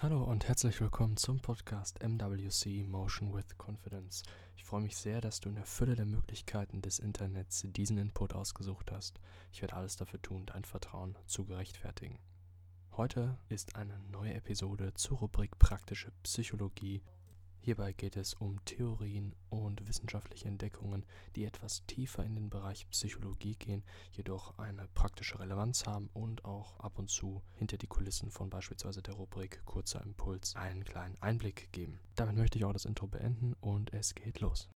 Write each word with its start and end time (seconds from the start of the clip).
Hallo 0.00 0.22
und 0.22 0.46
herzlich 0.46 0.80
willkommen 0.80 1.16
zum 1.16 1.40
Podcast 1.40 1.98
MWC 2.04 2.84
Motion 2.86 3.34
with 3.34 3.58
Confidence. 3.58 4.22
Ich 4.56 4.64
freue 4.64 4.82
mich 4.82 4.96
sehr, 4.96 5.20
dass 5.20 5.40
du 5.40 5.48
in 5.48 5.56
der 5.56 5.64
Fülle 5.64 5.96
der 5.96 6.04
Möglichkeiten 6.04 6.80
des 6.80 7.00
Internets 7.00 7.64
diesen 7.66 7.98
Input 7.98 8.32
ausgesucht 8.32 8.92
hast. 8.92 9.18
Ich 9.50 9.60
werde 9.60 9.74
alles 9.74 9.96
dafür 9.96 10.22
tun, 10.22 10.46
dein 10.46 10.64
Vertrauen 10.64 11.18
zu 11.26 11.46
gerechtfertigen. 11.46 12.20
Heute 12.96 13.38
ist 13.48 13.74
eine 13.74 13.98
neue 14.12 14.34
Episode 14.34 14.94
zur 14.94 15.18
Rubrik 15.18 15.58
Praktische 15.58 16.12
Psychologie 16.22 17.02
Hierbei 17.68 17.92
geht 17.92 18.16
es 18.16 18.32
um 18.32 18.64
Theorien 18.64 19.34
und 19.50 19.86
wissenschaftliche 19.86 20.48
Entdeckungen, 20.48 21.04
die 21.36 21.44
etwas 21.44 21.84
tiefer 21.84 22.24
in 22.24 22.34
den 22.34 22.48
Bereich 22.48 22.88
Psychologie 22.88 23.56
gehen, 23.56 23.84
jedoch 24.12 24.58
eine 24.58 24.88
praktische 24.94 25.38
Relevanz 25.38 25.84
haben 25.84 26.08
und 26.14 26.46
auch 26.46 26.80
ab 26.80 26.98
und 26.98 27.10
zu 27.10 27.42
hinter 27.56 27.76
die 27.76 27.86
Kulissen 27.86 28.30
von 28.30 28.48
beispielsweise 28.48 29.02
der 29.02 29.12
Rubrik 29.12 29.60
Kurzer 29.66 30.02
Impuls 30.02 30.56
einen 30.56 30.82
kleinen 30.82 31.20
Einblick 31.20 31.70
geben. 31.70 32.00
Damit 32.14 32.36
möchte 32.36 32.56
ich 32.56 32.64
auch 32.64 32.72
das 32.72 32.86
Intro 32.86 33.06
beenden 33.06 33.52
und 33.60 33.92
es 33.92 34.14
geht 34.14 34.40
los. 34.40 34.70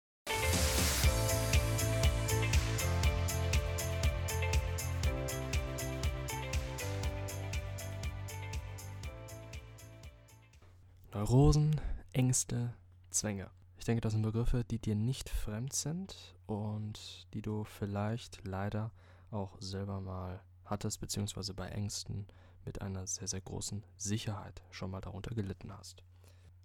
Neurosen, 11.13 11.79
Ängste, 12.11 12.73
Zwänge. 13.11 13.51
Ich 13.77 13.85
denke, 13.85 14.01
das 14.01 14.13
sind 14.13 14.23
Begriffe, 14.23 14.63
die 14.63 14.79
dir 14.79 14.95
nicht 14.95 15.29
fremd 15.29 15.73
sind 15.73 16.35
und 16.47 17.27
die 17.33 17.41
du 17.41 17.63
vielleicht 17.63 18.45
leider 18.45 18.91
auch 19.31 19.57
selber 19.61 20.01
mal 20.01 20.41
hattest, 20.65 20.99
beziehungsweise 20.99 21.53
bei 21.53 21.69
Ängsten 21.69 22.27
mit 22.65 22.81
einer 22.81 23.05
sehr, 23.05 23.27
sehr 23.27 23.41
großen 23.41 23.85
Sicherheit 23.95 24.61
schon 24.71 24.91
mal 24.91 25.01
darunter 25.01 25.35
gelitten 25.35 25.71
hast. 25.71 26.03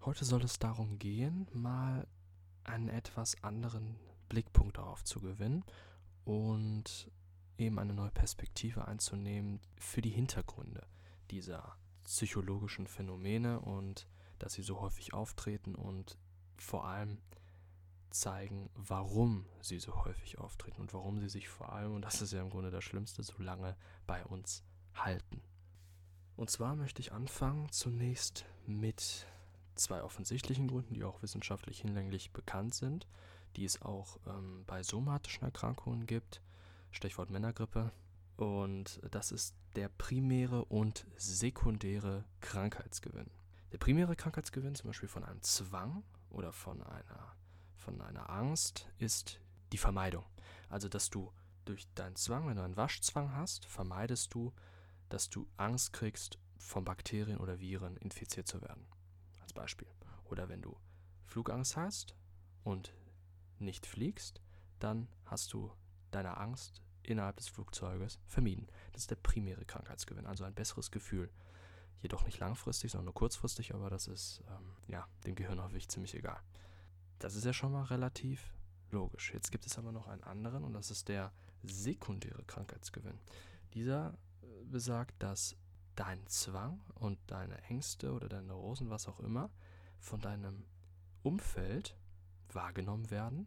Heute 0.04 0.24
soll 0.24 0.42
es 0.42 0.58
darum 0.58 0.98
gehen, 0.98 1.46
mal 1.52 2.06
einen 2.64 2.88
etwas 2.88 3.42
anderen 3.42 3.96
Blickpunkt 4.28 4.78
darauf 4.78 5.04
zu 5.04 5.20
gewinnen 5.20 5.62
und 6.24 7.10
eben 7.58 7.78
eine 7.78 7.92
neue 7.92 8.10
Perspektive 8.10 8.88
einzunehmen 8.88 9.60
für 9.78 10.00
die 10.00 10.10
Hintergründe 10.10 10.86
dieser 11.30 11.76
psychologischen 12.02 12.86
Phänomene 12.86 13.60
und 13.60 14.06
dass 14.44 14.52
sie 14.52 14.62
so 14.62 14.82
häufig 14.82 15.14
auftreten 15.14 15.74
und 15.74 16.18
vor 16.58 16.86
allem 16.86 17.16
zeigen, 18.10 18.68
warum 18.74 19.46
sie 19.62 19.78
so 19.78 20.04
häufig 20.04 20.36
auftreten 20.36 20.82
und 20.82 20.92
warum 20.92 21.18
sie 21.18 21.30
sich 21.30 21.48
vor 21.48 21.72
allem, 21.72 21.94
und 21.94 22.02
das 22.02 22.20
ist 22.20 22.34
ja 22.34 22.42
im 22.42 22.50
Grunde 22.50 22.70
das 22.70 22.84
Schlimmste, 22.84 23.22
so 23.22 23.34
lange 23.38 23.74
bei 24.06 24.22
uns 24.26 24.62
halten. 24.94 25.40
Und 26.36 26.50
zwar 26.50 26.76
möchte 26.76 27.00
ich 27.00 27.12
anfangen 27.12 27.72
zunächst 27.72 28.44
mit 28.66 29.26
zwei 29.76 30.02
offensichtlichen 30.02 30.68
Gründen, 30.68 30.92
die 30.92 31.04
auch 31.04 31.22
wissenschaftlich 31.22 31.80
hinlänglich 31.80 32.30
bekannt 32.32 32.74
sind, 32.74 33.06
die 33.56 33.64
es 33.64 33.80
auch 33.80 34.18
ähm, 34.26 34.64
bei 34.66 34.82
somatischen 34.82 35.44
Erkrankungen 35.44 36.06
gibt, 36.06 36.42
Stichwort 36.90 37.30
Männergrippe. 37.30 37.92
Und 38.36 39.00
das 39.10 39.32
ist 39.32 39.54
der 39.74 39.88
primäre 39.88 40.66
und 40.66 41.06
sekundäre 41.16 42.24
Krankheitsgewinn. 42.40 43.30
Der 43.74 43.78
primäre 43.80 44.14
Krankheitsgewinn, 44.14 44.76
zum 44.76 44.86
Beispiel 44.86 45.08
von 45.08 45.24
einem 45.24 45.42
Zwang 45.42 46.04
oder 46.30 46.52
von 46.52 46.80
einer, 46.80 47.34
von 47.74 48.00
einer 48.00 48.30
Angst, 48.30 48.88
ist 48.98 49.40
die 49.72 49.78
Vermeidung. 49.78 50.24
Also, 50.68 50.88
dass 50.88 51.10
du 51.10 51.32
durch 51.64 51.92
deinen 51.96 52.14
Zwang, 52.14 52.46
wenn 52.46 52.56
du 52.56 52.62
einen 52.62 52.76
Waschzwang 52.76 53.34
hast, 53.34 53.66
vermeidest 53.66 54.32
du, 54.32 54.52
dass 55.08 55.28
du 55.28 55.48
Angst 55.56 55.92
kriegst, 55.92 56.38
von 56.56 56.84
Bakterien 56.84 57.38
oder 57.38 57.58
Viren 57.58 57.96
infiziert 57.96 58.46
zu 58.46 58.62
werden. 58.62 58.86
Als 59.42 59.52
Beispiel. 59.52 59.88
Oder 60.26 60.48
wenn 60.48 60.62
du 60.62 60.76
Flugangst 61.24 61.76
hast 61.76 62.14
und 62.62 62.94
nicht 63.58 63.86
fliegst, 63.86 64.40
dann 64.78 65.08
hast 65.24 65.52
du 65.52 65.72
deine 66.12 66.36
Angst 66.36 66.80
innerhalb 67.02 67.38
des 67.38 67.48
Flugzeuges 67.48 68.20
vermieden. 68.28 68.68
Das 68.92 69.02
ist 69.02 69.10
der 69.10 69.16
primäre 69.16 69.64
Krankheitsgewinn, 69.64 70.26
also 70.26 70.44
ein 70.44 70.54
besseres 70.54 70.92
Gefühl 70.92 71.28
Jedoch 72.02 72.24
nicht 72.24 72.38
langfristig, 72.38 72.92
sondern 72.92 73.06
nur 73.06 73.14
kurzfristig, 73.14 73.74
aber 73.74 73.88
das 73.88 74.06
ist 74.06 74.42
ähm, 74.48 74.76
ja 74.88 75.06
dem 75.26 75.34
Gehirn 75.34 75.62
häufig 75.62 75.88
ziemlich 75.88 76.14
egal. 76.14 76.40
Das 77.18 77.34
ist 77.34 77.44
ja 77.44 77.52
schon 77.52 77.72
mal 77.72 77.84
relativ 77.84 78.52
logisch. 78.90 79.32
Jetzt 79.32 79.50
gibt 79.50 79.66
es 79.66 79.78
aber 79.78 79.92
noch 79.92 80.06
einen 80.06 80.22
anderen 80.24 80.64
und 80.64 80.74
das 80.74 80.90
ist 80.90 81.08
der 81.08 81.32
sekundäre 81.62 82.44
Krankheitsgewinn. 82.44 83.18
Dieser 83.72 84.18
äh, 84.42 84.64
besagt, 84.64 85.14
dass 85.22 85.56
dein 85.96 86.26
Zwang 86.26 86.80
und 86.94 87.18
deine 87.26 87.60
Ängste 87.64 88.12
oder 88.12 88.28
deine 88.28 88.48
Neurosen, 88.48 88.90
was 88.90 89.08
auch 89.08 89.20
immer, 89.20 89.50
von 89.98 90.20
deinem 90.20 90.64
Umfeld 91.22 91.96
wahrgenommen 92.52 93.10
werden 93.10 93.46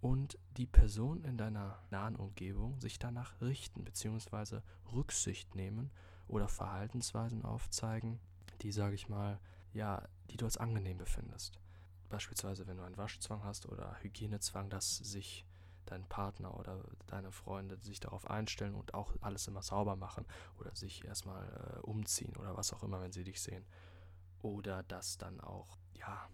und 0.00 0.38
die 0.56 0.66
Personen 0.66 1.24
in 1.24 1.38
deiner 1.38 1.78
nahen 1.90 2.16
Umgebung 2.16 2.80
sich 2.80 2.98
danach 2.98 3.40
richten 3.40 3.84
bzw. 3.84 4.60
Rücksicht 4.92 5.54
nehmen 5.54 5.90
oder 6.32 6.48
Verhaltensweisen 6.48 7.44
aufzeigen, 7.44 8.18
die, 8.62 8.72
sage 8.72 8.94
ich 8.94 9.08
mal, 9.08 9.38
ja, 9.74 10.02
die 10.30 10.38
du 10.38 10.46
als 10.46 10.56
angenehm 10.56 10.96
befindest. 10.96 11.60
Beispielsweise, 12.08 12.66
wenn 12.66 12.78
du 12.78 12.82
einen 12.82 12.96
Waschzwang 12.96 13.44
hast 13.44 13.66
oder 13.66 13.96
Hygienezwang, 14.00 14.70
dass 14.70 14.96
sich 14.96 15.46
dein 15.84 16.08
Partner 16.08 16.58
oder 16.58 16.82
deine 17.06 17.32
Freunde 17.32 17.76
sich 17.82 18.00
darauf 18.00 18.30
einstellen 18.30 18.74
und 18.74 18.94
auch 18.94 19.12
alles 19.20 19.46
immer 19.46 19.62
sauber 19.62 19.94
machen 19.94 20.24
oder 20.58 20.74
sich 20.74 21.04
erstmal 21.04 21.48
äh, 21.76 21.80
umziehen 21.80 22.34
oder 22.36 22.56
was 22.56 22.72
auch 22.72 22.82
immer, 22.82 23.00
wenn 23.02 23.12
sie 23.12 23.24
dich 23.24 23.40
sehen. 23.40 23.66
Oder 24.40 24.82
dass 24.84 25.18
dann 25.18 25.40
auch, 25.40 25.78
ja, 25.94 26.28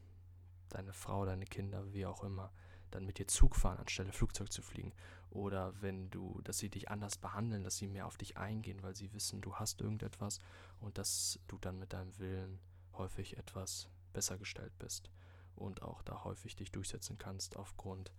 deine 0.69 0.93
Frau, 0.93 1.25
deine 1.25 1.45
Kinder, 1.45 1.93
wie 1.93 2.07
auch 2.07 2.23
immer, 2.23 2.53
dann 2.91 3.05
mit 3.05 3.19
dir 3.19 3.27
Zug 3.27 3.57
fahren, 3.57 3.79
anstelle 3.79 4.13
Flugzeug 4.13 4.53
zu 4.53 4.63
fliegen. 4.63 4.93
Oder 5.31 5.75
wenn 5.81 6.11
du, 6.11 6.41
dass 6.43 6.59
sie 6.59 6.71
dich 6.71 6.91
anders 6.91 7.19
behandeln, 7.19 7.65
dass 7.65 7.77
sie 7.77 7.87
mehr 7.87 8.07
auf 8.07 8.17
dich 8.17 8.37
eingehen, 8.37 8.83
weil 8.83 8.95
sie 8.95 9.13
wissen, 9.13 9.41
du 9.41 9.55
hast 9.57 9.81
irgendetwas 9.81 10.39
und 10.81 10.99
dass 10.99 11.39
du 11.49 11.59
dann 11.59 11.79
mit 11.79 11.93
deinem 11.93 12.17
Willen 12.19 12.61
häufig 12.95 13.37
etwas 13.37 13.89
besser 14.13 14.39
gestellt 14.39 14.73
bist 14.79 15.11
und 15.55 15.83
auch 15.83 16.03
da 16.03 16.25
häufig 16.25 16.57
dich 16.57 16.73
durchsetzen 16.73 17.19
kannst 17.19 17.57
aufgrund 17.57 18.13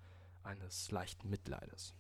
eines 0.44 0.92
leichten 0.92 1.30
Mitleides. 1.30 1.96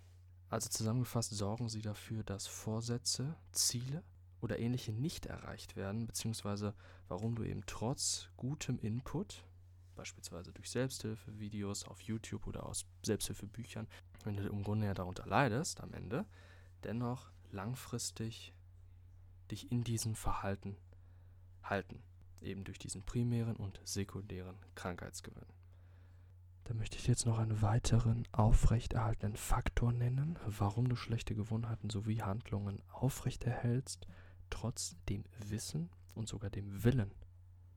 Also 0.50 0.70
zusammengefasst 0.70 1.32
sorgen 1.32 1.70
sie 1.70 1.82
dafür, 1.82 2.24
dass 2.24 2.48
Vorsätze, 2.48 3.36
Ziele 3.52 4.04
oder 4.42 4.60
ähnliche 4.60 4.92
nicht 4.92 5.26
erreicht 5.26 5.76
werden, 5.76 6.08
beziehungsweise 6.08 6.74
warum 7.08 7.36
du 7.36 7.44
eben 7.44 7.66
trotz 7.66 8.30
gutem 8.38 8.80
Input 8.80 9.44
beispielsweise 10.00 10.54
durch 10.54 10.72
Selbsthilfevideos 10.72 11.84
auf 11.84 12.00
YouTube 12.00 12.48
oder 12.48 12.66
aus 12.66 12.86
Selbsthilfebüchern, 13.04 13.86
wenn 14.24 14.38
du 14.38 14.48
im 14.48 14.64
Grunde 14.64 14.86
ja 14.86 14.94
darunter 14.94 15.26
leidest 15.26 15.82
am 15.82 15.94
Ende, 15.94 16.26
dennoch 16.86 17.32
langfristig 17.52 18.54
dich 19.52 19.70
in 19.74 19.84
diesem 19.84 20.16
Verhalten 20.16 20.78
halten, 21.64 22.02
eben 22.40 22.64
durch 22.64 22.80
diesen 22.80 23.04
primären 23.04 23.58
und 23.58 23.82
sekundären 23.84 24.56
Krankheitsgewinn. 24.76 25.52
Da 26.64 26.74
möchte 26.74 26.98
ich 26.98 27.06
jetzt 27.06 27.26
noch 27.26 27.38
einen 27.38 27.62
weiteren 27.62 28.26
aufrechterhaltenen 28.32 29.36
Faktor 29.36 29.92
nennen, 29.92 30.40
warum 30.46 30.88
du 30.88 30.96
schlechte 30.96 31.36
Gewohnheiten 31.36 31.90
sowie 31.90 32.22
Handlungen 32.22 32.82
aufrechterhältst, 32.94 34.08
trotz 34.50 34.96
dem 35.10 35.26
Wissen 35.40 35.90
und 36.16 36.30
sogar 36.30 36.50
dem 36.50 36.86
Willen, 36.86 37.12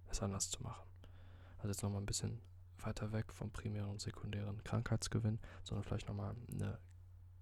es 0.09 0.23
anders 0.23 0.51
zu 0.51 0.63
machen. 0.63 0.92
Also 1.63 1.69
jetzt 1.69 1.83
nochmal 1.85 2.03
ein 2.03 2.07
bisschen 2.07 2.41
weiter 2.79 3.13
weg 3.13 3.33
vom 3.33 3.53
primären 3.53 3.89
und 3.89 4.01
sekundären 4.01 4.65
Krankheitsgewinn, 4.65 5.39
sondern 5.63 5.85
vielleicht 5.85 6.09
nochmal 6.09 6.35
eine 6.53 6.81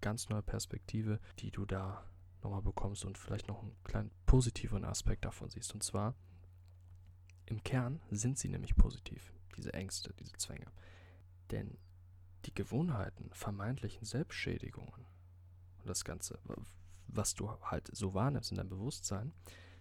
ganz 0.03 0.29
neue 0.29 0.43
Perspektive, 0.43 1.21
die 1.39 1.51
du 1.51 1.65
da 1.65 2.05
nochmal 2.43 2.61
bekommst 2.61 3.07
und 3.07 3.17
vielleicht 3.17 3.49
noch 3.49 3.63
einen 3.63 3.83
kleinen 3.83 4.11
positiveren 4.27 4.85
Aspekt 4.85 5.25
davon 5.25 5.49
siehst. 5.49 5.73
Und 5.73 5.83
zwar, 5.83 6.15
im 7.47 7.63
Kern 7.65 8.03
sind 8.11 8.39
sie 8.39 8.51
nämlich 8.51 8.77
positiv, 8.77 9.33
diese 9.57 9.73
Ängste, 9.73 10.13
diese 10.19 10.35
Zwänge. 10.35 10.71
Denn 11.51 11.79
die 12.45 12.55
Gewohnheiten, 12.55 13.31
vermeintlichen 13.33 14.05
Selbstschädigungen 14.05 15.07
und 15.79 15.89
das 15.89 16.05
Ganze, 16.05 16.39
was 17.07 17.35
du 17.35 17.51
halt 17.63 17.89
so 17.91 18.13
wahrnimmst 18.13 18.51
in 18.51 18.59
deinem 18.59 18.69
Bewusstsein, 18.69 19.33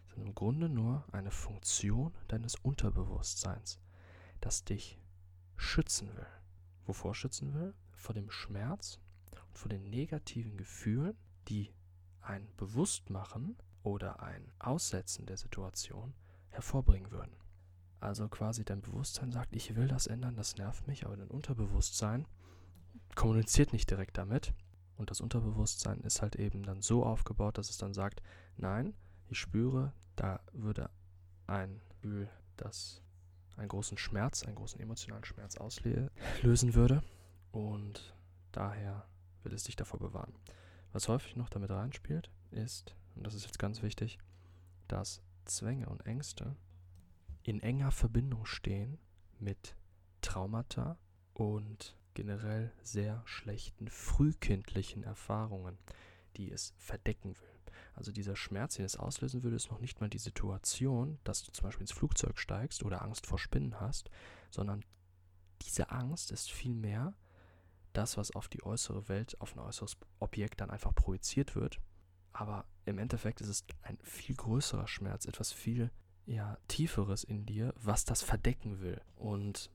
sind 0.08 0.22
im 0.22 0.34
Grunde 0.34 0.70
nur 0.70 1.04
eine 1.12 1.32
Funktion 1.32 2.16
deines 2.30 2.56
Unterbewusstseins 2.56 3.82
das 4.42 4.64
dich 4.64 5.00
schützen 5.56 6.16
will. 6.16 6.28
Wovor 6.86 7.14
schützen 7.16 7.54
will? 7.54 7.74
Vor 7.92 8.16
dem 8.16 8.30
Schmerz 8.32 9.00
und 9.32 9.58
vor 9.58 9.70
den 9.70 9.90
negativen 9.90 10.58
Gefühlen, 10.58 11.18
die 11.48 11.74
ein 12.22 12.48
Bewusstmachen 12.58 13.58
oder 13.84 14.22
ein 14.22 14.52
Aussetzen 14.60 15.26
der 15.26 15.38
Situation 15.38 16.14
hervorbringen 16.50 17.12
würden. 17.12 17.36
Also 18.00 18.30
quasi 18.30 18.64
dein 18.64 18.82
Bewusstsein 18.82 19.32
sagt, 19.32 19.56
ich 19.56 19.76
will 19.76 19.88
das 19.88 20.08
ändern, 20.08 20.36
das 20.36 20.56
nervt 20.56 20.88
mich, 20.88 21.06
aber 21.06 21.18
dein 21.18 21.28
Unterbewusstsein 21.28 22.26
kommuniziert 23.16 23.74
nicht 23.74 23.90
direkt 23.90 24.18
damit. 24.18 24.54
Und 24.96 25.12
das 25.12 25.22
Unterbewusstsein 25.22 26.02
ist 26.02 26.22
halt 26.22 26.36
eben 26.36 26.64
dann 26.64 26.82
so 26.82 27.06
aufgebaut, 27.06 27.58
dass 27.58 27.70
es 27.70 27.78
dann 27.78 27.94
sagt, 27.94 28.22
nein, 28.58 28.94
ich 29.30 29.40
spüre, 29.40 29.94
da 30.16 30.40
würde 30.54 30.90
ein 31.48 31.82
Gefühl 32.02 32.30
das 32.58 33.02
einen 33.60 33.70
großen 33.70 33.98
Schmerz, 33.98 34.44
einen 34.44 34.56
großen 34.56 34.80
emotionalen 34.80 35.26
Schmerz 35.26 35.58
auslösen 35.58 36.74
würde. 36.74 37.04
Und 37.52 38.16
daher 38.52 39.08
will 39.44 39.54
es 39.54 39.64
dich 39.64 39.76
davor 39.76 40.00
bewahren. 40.00 40.34
Was 40.92 41.08
häufig 41.08 41.36
noch 41.36 41.50
damit 41.50 41.70
reinspielt, 41.70 42.32
ist, 42.52 42.96
und 43.16 43.26
das 43.26 43.36
ist 43.36 43.46
jetzt 43.46 43.60
ganz 43.60 43.82
wichtig, 43.84 44.18
dass 44.88 45.22
Zwänge 45.46 45.88
und 45.88 46.06
Ängste 46.06 46.56
in 47.44 47.62
enger 47.62 47.92
Verbindung 47.92 48.46
stehen 48.46 48.98
mit 49.40 49.76
Traumata 50.22 50.98
und 51.34 51.96
generell 52.14 52.72
sehr 52.84 53.22
schlechten 53.26 53.88
frühkindlichen 53.88 55.04
Erfahrungen, 55.04 55.78
die 56.38 56.52
es 56.52 56.74
verdecken 56.78 57.36
will. 57.40 57.59
Also 58.00 58.14
dieser 58.14 58.38
Schmerz, 58.38 58.76
den 58.76 58.86
es 58.86 58.96
auslösen 58.96 59.44
würde, 59.44 59.58
ist 59.58 59.70
noch 59.70 59.82
nicht 59.82 60.00
mal 60.00 60.10
die 60.10 60.20
Situation, 60.20 61.20
dass 61.26 61.44
du 61.44 61.52
zum 61.52 61.66
Beispiel 61.66 61.82
ins 61.82 61.92
Flugzeug 61.92 62.40
steigst 62.40 62.84
oder 62.84 63.02
Angst 63.02 63.28
vor 63.28 63.38
Spinnen 63.38 63.82
hast, 63.82 64.10
sondern 64.52 64.86
diese 65.64 65.92
Angst 65.92 66.32
ist 66.32 66.50
vielmehr 66.50 67.14
das, 67.92 68.16
was 68.16 68.32
auf 68.32 68.48
die 68.48 68.64
äußere 68.64 69.10
Welt, 69.10 69.36
auf 69.42 69.54
ein 69.54 69.60
äußeres 69.60 69.98
Objekt 70.20 70.62
dann 70.62 70.70
einfach 70.70 70.96
projiziert 70.96 71.58
wird. 71.58 71.82
Aber 72.32 72.64
im 72.86 73.00
Endeffekt 73.00 73.42
ist 73.42 73.50
es 73.50 73.66
ein 73.82 73.98
viel 74.02 74.38
größerer 74.38 74.88
Schmerz, 74.88 75.26
etwas 75.26 75.52
viel 75.52 75.92
ja, 76.26 76.58
Tieferes 76.70 77.26
in 77.26 77.46
dir, 77.46 77.74
was 77.76 78.06
das 78.06 78.22
verdecken 78.22 78.80
will. 78.80 79.02
Und 79.18 79.70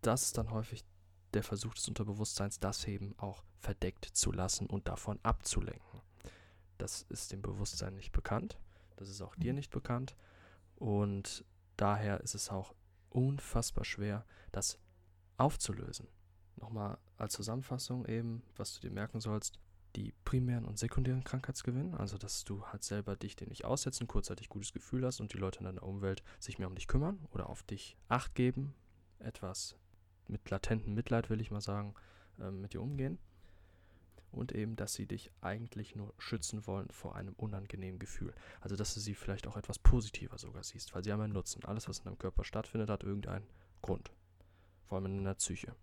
das 0.00 0.22
ist 0.22 0.38
dann 0.38 0.52
häufig 0.52 0.84
der 1.32 1.42
Versuch 1.42 1.74
des 1.74 1.88
Unterbewusstseins, 1.88 2.60
das 2.60 2.86
eben 2.86 3.18
auch 3.18 3.42
verdeckt 3.58 4.04
zu 4.04 4.30
lassen 4.30 4.68
und 4.68 4.86
davon 4.86 5.18
abzulenken. 5.24 6.02
Das 6.84 7.00
ist 7.08 7.32
dem 7.32 7.40
Bewusstsein 7.40 7.94
nicht 7.94 8.12
bekannt, 8.12 8.58
das 8.96 9.08
ist 9.08 9.22
auch 9.22 9.34
dir 9.36 9.54
nicht 9.54 9.70
bekannt 9.70 10.14
und 10.76 11.42
daher 11.78 12.20
ist 12.20 12.34
es 12.34 12.50
auch 12.50 12.74
unfassbar 13.08 13.86
schwer, 13.86 14.26
das 14.52 14.78
aufzulösen. 15.38 16.08
Nochmal 16.56 16.98
als 17.16 17.32
Zusammenfassung 17.32 18.04
eben, 18.04 18.42
was 18.56 18.74
du 18.74 18.82
dir 18.82 18.90
merken 18.90 19.22
sollst, 19.22 19.58
die 19.96 20.12
primären 20.26 20.66
und 20.66 20.78
sekundären 20.78 21.24
Krankheitsgewinn, 21.24 21.94
also 21.94 22.18
dass 22.18 22.44
du 22.44 22.66
halt 22.66 22.84
selber 22.84 23.16
dich 23.16 23.34
dem 23.34 23.48
nicht 23.48 23.64
aussetzen, 23.64 24.06
kurzzeitig 24.06 24.50
gutes 24.50 24.74
Gefühl 24.74 25.06
hast 25.06 25.22
und 25.22 25.32
die 25.32 25.38
Leute 25.38 25.60
in 25.60 25.64
deiner 25.64 25.84
Umwelt 25.84 26.22
sich 26.38 26.58
mehr 26.58 26.68
um 26.68 26.74
dich 26.74 26.86
kümmern 26.86 27.18
oder 27.30 27.48
auf 27.48 27.62
dich 27.62 27.96
acht 28.08 28.34
geben, 28.34 28.74
etwas 29.20 29.74
mit 30.28 30.50
latentem 30.50 30.92
Mitleid, 30.92 31.30
will 31.30 31.40
ich 31.40 31.50
mal 31.50 31.62
sagen, 31.62 31.94
äh, 32.38 32.50
mit 32.50 32.74
dir 32.74 32.82
umgehen. 32.82 33.18
Und 34.34 34.52
eben, 34.52 34.76
dass 34.76 34.94
sie 34.94 35.06
dich 35.06 35.30
eigentlich 35.40 35.94
nur 35.94 36.12
schützen 36.18 36.66
wollen 36.66 36.88
vor 36.90 37.14
einem 37.14 37.34
unangenehmen 37.34 37.98
Gefühl. 37.98 38.34
Also, 38.60 38.76
dass 38.76 38.94
du 38.94 39.00
sie 39.00 39.14
vielleicht 39.14 39.46
auch 39.46 39.56
etwas 39.56 39.78
positiver 39.78 40.38
sogar 40.38 40.64
siehst, 40.64 40.94
weil 40.94 41.04
sie 41.04 41.12
haben 41.12 41.20
einen 41.20 41.32
Nutzen. 41.32 41.64
Alles, 41.64 41.88
was 41.88 41.98
in 41.98 42.04
deinem 42.04 42.18
Körper 42.18 42.44
stattfindet, 42.44 42.90
hat 42.90 43.04
irgendeinen 43.04 43.46
Grund. 43.80 44.12
Vor 44.86 44.98
allem 44.98 45.18
in 45.18 45.24
der 45.24 45.34
Psyche. 45.34 45.74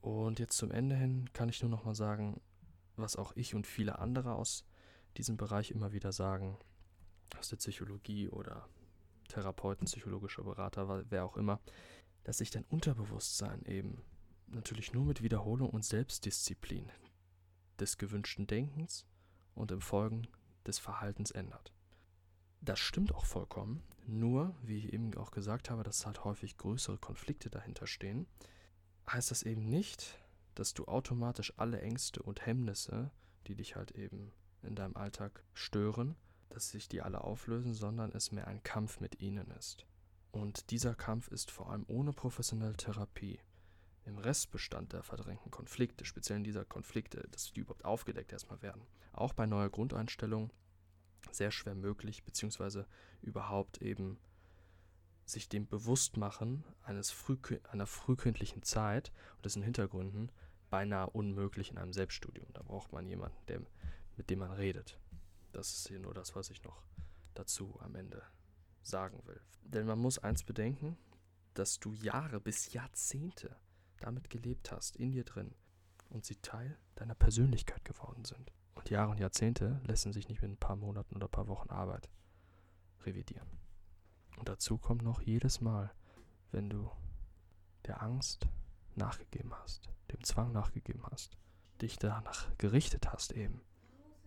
Und 0.00 0.38
jetzt 0.38 0.56
zum 0.56 0.70
Ende 0.70 0.96
hin 0.96 1.32
kann 1.32 1.48
ich 1.48 1.62
nur 1.62 1.70
noch 1.70 1.84
mal 1.84 1.94
sagen, 1.94 2.40
was 2.96 3.16
auch 3.16 3.32
ich 3.36 3.54
und 3.54 3.66
viele 3.66 3.98
andere 3.98 4.34
aus 4.34 4.64
diesem 5.16 5.36
Bereich 5.36 5.70
immer 5.70 5.92
wieder 5.92 6.12
sagen, 6.12 6.58
aus 7.38 7.48
der 7.48 7.56
Psychologie 7.56 8.28
oder 8.28 8.68
Therapeuten, 9.28 9.86
psychologischer 9.86 10.44
Berater, 10.44 11.04
wer 11.08 11.24
auch 11.24 11.36
immer, 11.36 11.60
dass 12.24 12.38
sich 12.38 12.50
dein 12.50 12.64
Unterbewusstsein 12.64 13.64
eben 13.64 14.02
natürlich 14.48 14.92
nur 14.92 15.04
mit 15.04 15.22
Wiederholung 15.22 15.70
und 15.70 15.84
Selbstdisziplin 15.84 16.90
des 17.80 17.98
gewünschten 17.98 18.46
Denkens 18.46 19.06
und 19.54 19.70
im 19.70 19.80
Folgen 19.80 20.26
des 20.66 20.78
Verhaltens 20.78 21.30
ändert. 21.30 21.72
Das 22.60 22.78
stimmt 22.78 23.14
auch 23.14 23.26
vollkommen, 23.26 23.82
nur, 24.06 24.54
wie 24.62 24.78
ich 24.78 24.92
eben 24.92 25.14
auch 25.16 25.30
gesagt 25.30 25.70
habe, 25.70 25.82
dass 25.82 26.06
halt 26.06 26.24
häufig 26.24 26.56
größere 26.56 26.98
Konflikte 26.98 27.50
dahinter 27.50 27.86
stehen, 27.86 28.26
heißt 29.10 29.30
das 29.30 29.42
eben 29.42 29.66
nicht, 29.66 30.18
dass 30.54 30.74
du 30.74 30.86
automatisch 30.86 31.52
alle 31.56 31.80
Ängste 31.80 32.22
und 32.22 32.46
Hemmnisse, 32.46 33.10
die 33.46 33.54
dich 33.54 33.76
halt 33.76 33.90
eben 33.92 34.32
in 34.62 34.74
deinem 34.74 34.96
Alltag 34.96 35.44
stören, 35.52 36.16
dass 36.48 36.70
sich 36.70 36.88
die 36.88 37.02
alle 37.02 37.22
auflösen, 37.22 37.74
sondern 37.74 38.12
es 38.12 38.32
mehr 38.32 38.46
ein 38.46 38.62
Kampf 38.62 39.00
mit 39.00 39.20
ihnen 39.20 39.50
ist. 39.50 39.86
Und 40.30 40.70
dieser 40.70 40.94
Kampf 40.94 41.28
ist 41.28 41.50
vor 41.50 41.70
allem 41.70 41.84
ohne 41.86 42.12
professionelle 42.12 42.76
Therapie 42.76 43.40
im 44.04 44.18
Restbestand 44.18 44.92
der 44.92 45.02
verdrängten 45.02 45.50
Konflikte, 45.50 46.04
speziell 46.04 46.38
in 46.38 46.44
dieser 46.44 46.64
Konflikte, 46.64 47.26
dass 47.30 47.52
die 47.52 47.60
überhaupt 47.60 47.84
aufgedeckt 47.84 48.32
erstmal 48.32 48.62
werden, 48.62 48.82
auch 49.12 49.32
bei 49.32 49.46
neuer 49.46 49.70
Grundeinstellung 49.70 50.50
sehr 51.30 51.50
schwer 51.50 51.74
möglich, 51.74 52.24
beziehungsweise 52.24 52.86
überhaupt 53.22 53.80
eben 53.82 54.18
sich 55.24 55.48
dem 55.48 55.66
Bewusstmachen 55.66 56.64
eines 56.82 57.10
früh, 57.10 57.38
einer 57.70 57.86
frühkindlichen 57.86 58.62
Zeit 58.62 59.10
und 59.36 59.44
dessen 59.44 59.62
Hintergründen 59.62 60.30
beinahe 60.68 61.08
unmöglich 61.10 61.70
in 61.70 61.78
einem 61.78 61.92
Selbststudium. 61.92 62.46
Da 62.52 62.62
braucht 62.62 62.92
man 62.92 63.06
jemanden, 63.06 63.38
der, 63.48 63.62
mit 64.16 64.28
dem 64.28 64.40
man 64.40 64.52
redet. 64.52 64.98
Das 65.52 65.72
ist 65.72 65.88
hier 65.88 65.98
nur 65.98 66.14
das, 66.14 66.34
was 66.34 66.50
ich 66.50 66.62
noch 66.64 66.82
dazu 67.34 67.78
am 67.80 67.94
Ende 67.94 68.22
sagen 68.82 69.22
will. 69.26 69.40
Denn 69.62 69.86
man 69.86 69.98
muss 69.98 70.18
eins 70.18 70.44
bedenken, 70.44 70.98
dass 71.54 71.78
du 71.78 71.94
Jahre 71.94 72.40
bis 72.40 72.72
Jahrzehnte 72.72 73.56
damit 74.04 74.28
gelebt 74.28 74.70
hast, 74.70 74.96
in 74.96 75.12
dir 75.12 75.24
drin, 75.24 75.54
und 76.10 76.24
sie 76.24 76.36
Teil 76.36 76.78
deiner 76.96 77.14
Persönlichkeit 77.14 77.84
geworden 77.84 78.24
sind. 78.24 78.52
Und 78.74 78.90
Jahre 78.90 79.10
und 79.10 79.20
Jahrzehnte 79.20 79.80
lassen 79.86 80.12
sich 80.12 80.28
nicht 80.28 80.42
mit 80.42 80.50
ein 80.50 80.56
paar 80.56 80.76
Monaten 80.76 81.16
oder 81.16 81.26
ein 81.26 81.30
paar 81.30 81.48
Wochen 81.48 81.70
Arbeit 81.70 82.08
revidieren. 83.04 83.48
Und 84.36 84.48
dazu 84.48 84.78
kommt 84.78 85.02
noch 85.02 85.22
jedes 85.22 85.60
Mal, 85.60 85.92
wenn 86.50 86.68
du 86.68 86.90
der 87.86 88.02
Angst 88.02 88.46
nachgegeben 88.94 89.54
hast, 89.54 89.88
dem 90.12 90.22
Zwang 90.22 90.52
nachgegeben 90.52 91.04
hast, 91.10 91.36
dich 91.80 91.98
danach 91.98 92.56
gerichtet 92.58 93.12
hast 93.12 93.32
eben, 93.32 93.60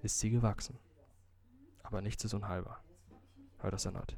ist 0.01 0.19
sie 0.19 0.29
gewachsen. 0.29 0.79
Aber 1.83 2.01
nichts 2.01 2.23
ist 2.23 2.33
unheilbar. 2.33 2.83
Hör 3.59 3.71
das 3.71 3.85
erneut. 3.85 4.17